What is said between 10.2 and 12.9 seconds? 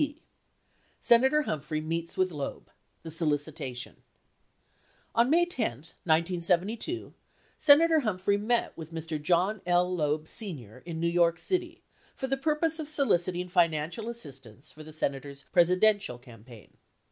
Sr. in New' York City for the purpose of